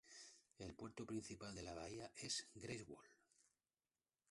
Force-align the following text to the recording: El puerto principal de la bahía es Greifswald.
El 0.57 0.73
puerto 0.73 1.05
principal 1.05 1.53
de 1.53 1.61
la 1.61 1.75
bahía 1.75 2.11
es 2.23 2.47
Greifswald. 2.55 3.11